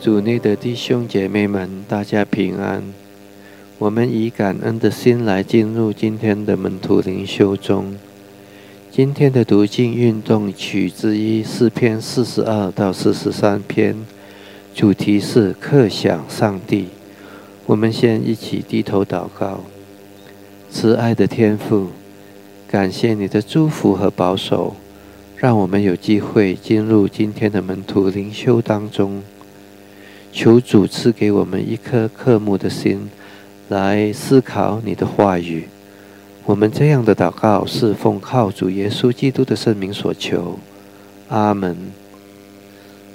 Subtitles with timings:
[0.00, 2.82] 主内的弟兄姐妹们，大家平安。
[3.78, 7.94] 我们以感恩的心来进入今天的门徒灵修中。
[8.90, 13.94] 今天的读经运动取之一四篇四十二到四十三篇，
[14.74, 16.86] 主题是刻想上帝。
[17.66, 19.60] 我们先一起低头祷告。
[20.70, 21.88] 慈爱的天父，
[22.66, 24.76] 感谢你的祝福和保守，
[25.36, 29.22] 让我们有机会进入今天的门徒灵修当中。
[30.32, 33.10] 求主赐给我们一颗刻慕的心，
[33.68, 35.64] 来思考你的话语。
[36.46, 40.58] 我们这样的祷告是奉靠主耶稣基督的圣名所求，
[41.28, 41.76] 阿门。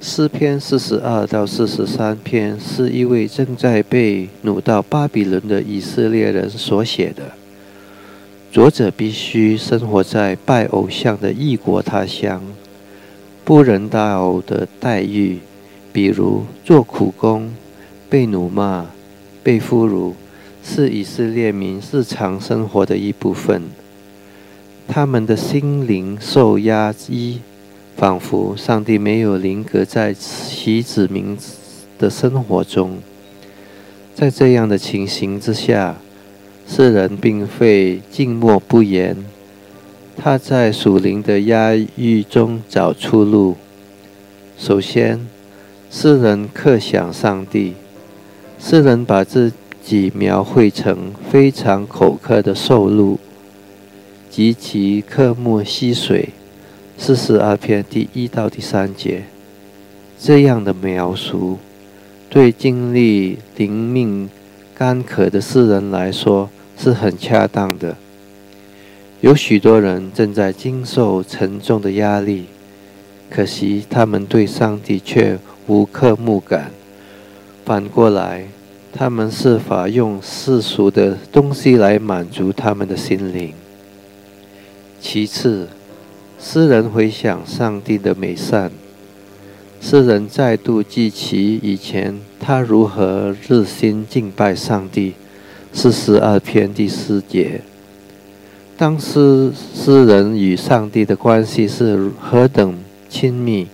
[0.01, 7.23] 诗篇四十二到四十三篇是一位正在被掳到巴比伦的以色列人所写的。
[8.51, 12.41] 作者必须生活在拜偶像的异国他乡，
[13.43, 15.39] 不人道的待遇，
[15.95, 17.53] 比如做苦工、
[18.09, 18.87] 被辱骂、
[19.41, 20.11] 被俘虏。
[20.67, 23.61] 是以色列民日常生活的一部分。
[24.87, 27.39] 他们的心灵受压抑，
[27.95, 31.37] 仿佛上帝没有临格在其子民
[31.99, 32.97] 的生活中。
[34.15, 35.97] 在这样的情形之下，
[36.67, 39.15] 世人并非静默不言，
[40.17, 43.55] 他在属灵的压抑中找出路。
[44.57, 45.27] 首先，
[45.97, 47.73] 世人刻想上帝，
[48.59, 53.17] 世人把自己描绘成非常口渴的受禄，
[54.29, 56.31] 极其刻目吸水。
[56.97, 59.23] 四十二篇第一到第三节，
[60.19, 61.59] 这样的描述，
[62.29, 64.29] 对经历灵命
[64.77, 67.95] 干渴的世人来说是很恰当的。
[69.21, 72.47] 有许多人正在经受沉重的压力，
[73.29, 75.37] 可惜他们对上帝却
[75.67, 76.71] 无刻目感。
[77.63, 78.47] 反过来。
[78.97, 83.51] 他们是法用世俗的东西来满足他们的心灵？
[85.01, 85.67] 其次，
[86.39, 88.71] 诗人回想上帝的美善，
[89.81, 95.15] 诗人再度记起以前他如何日心敬拜上帝。
[95.73, 97.59] 四十二篇第四节，
[98.77, 102.73] 当时诗人与上帝的关系是何等
[103.17, 103.67] 亲密，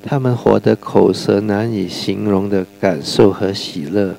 [0.00, 4.14] 他们活得口舌难以形容的感受和喜乐。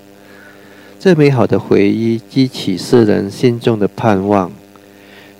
[1.00, 4.52] 这美好的回忆激起世人心中的盼望，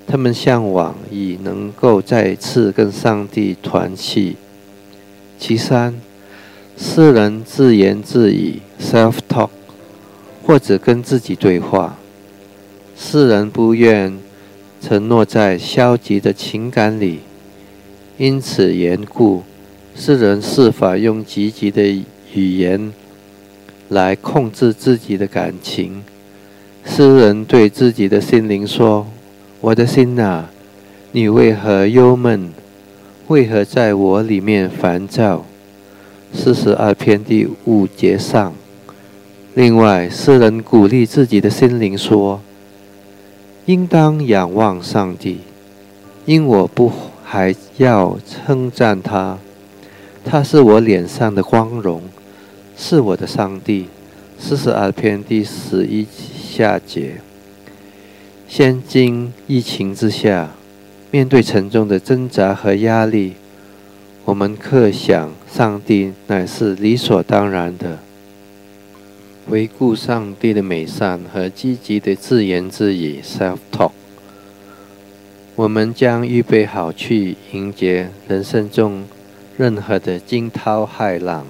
[0.08, 4.38] 他们向往以能够再次跟上帝团契。
[5.38, 5.94] 其三，
[6.78, 9.50] 世人自言自语 （self-talk）
[10.42, 11.98] 或者跟自己对话。
[12.96, 14.18] 世人不愿
[14.80, 17.20] 承诺在消极的情感里，
[18.18, 19.44] 因此缘故，
[19.96, 21.84] 世人设法用积极的
[22.34, 22.92] 语言。
[23.90, 26.02] 来控制自己的感情。
[26.86, 29.06] 诗人对自己的心灵说
[29.60, 30.50] ：“我的心啊，
[31.12, 32.54] 你为何忧闷？
[33.28, 35.46] 为何在我里面烦躁？”
[36.34, 38.54] 四十二篇第五节上。
[39.56, 42.40] 另外，诗人鼓励自己的心灵说
[43.68, 45.40] ：“应当仰望上帝，
[46.26, 46.90] 因我不
[47.32, 49.38] 还要称赞他，
[50.26, 52.04] 他是我脸上的光荣。”
[52.76, 53.88] 是我的上帝，
[54.38, 57.22] 四十二篇第十一下节。
[58.50, 60.52] 现今疫情之下，
[61.10, 63.36] 面对沉重的挣扎和压力，
[64.26, 68.00] 我们刻想上帝乃是理所当然的。
[69.50, 73.92] 回顾上帝的美善和积极的自言自语 （self-talk），
[75.62, 79.04] 我们将预备好去迎接人生中
[79.60, 81.46] 任何的惊涛骇浪。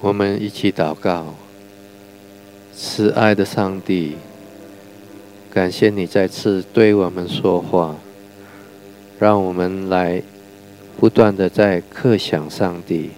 [0.00, 1.36] 我们一起祷告，
[2.74, 4.16] 慈爱的上帝，
[5.52, 7.94] 感谢你再次对我们说话，
[9.20, 10.20] 让我们来
[10.98, 13.10] 不断的在刻想上帝，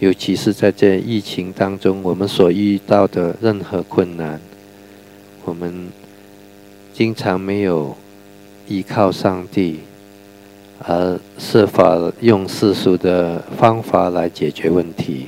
[0.00, 4.40] 尤其是在这疫情当中，我们所遇到的任何困难，
[5.44, 5.86] 我们
[6.92, 7.96] 经常没有
[8.66, 9.80] 依靠上帝，
[10.78, 15.26] 而设法用世俗的方法来解决问题。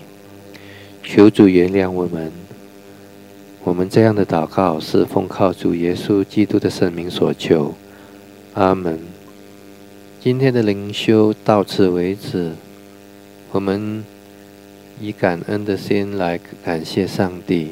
[1.02, 2.32] 求主原谅我们，
[3.62, 7.74] 我们这样的祷告是奉靠主耶稣基督的圣名所求，
[8.54, 8.98] 阿门。
[10.20, 12.52] 今天的灵修到此为止，
[13.52, 14.04] 我们
[15.00, 17.68] 以感恩的心来感谢上帝，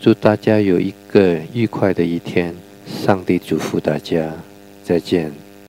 [0.00, 2.54] 祝大家有一个愉快的一天，
[2.86, 4.32] 上帝祝福大家，
[4.88, 5.47] 再见。